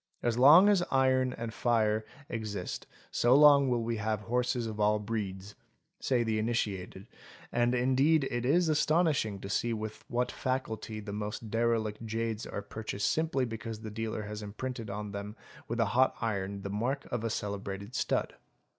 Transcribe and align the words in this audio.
"As 0.23 0.35
long 0.35 0.67
as 0.67 0.81
iron 0.89 1.31
and 1.33 1.53
fire 1.53 2.05
exist 2.27 2.87
so 3.11 3.35
long 3.35 3.69
will 3.69 3.83
we 3.83 3.97
have 3.97 4.21
horses 4.21 4.65
of 4.65 4.79
all 4.79 4.97
breeds" 4.97 5.53
say 5.99 6.23
the 6.23 6.39
initiated, 6.39 7.05
and 7.51 7.75
indeed 7.75 8.27
it 8.31 8.43
is 8.43 8.67
astonishing 8.67 9.37
to 9.41 9.47
see 9.47 9.73
with 9.73 10.03
what 10.07 10.31
facility 10.31 11.01
the 11.01 11.13
most 11.13 11.51
derelict 11.51 12.03
jades 12.03 12.47
are 12.47 12.63
purchased 12.63 13.11
simply 13.11 13.45
because 13.45 13.81
the 13.81 13.91
dealer 13.91 14.23
has 14.23 14.41
imprinted 14.41 14.89
on 14.89 15.11
them 15.11 15.35
with 15.67 15.79
a 15.79 15.85
hot 15.93 16.15
iron 16.19 16.63
the 16.63 16.71
mark 16.71 17.05
of 17.11 17.23
a 17.23 17.29
celebrated 17.29 17.93
stud. 17.93 18.33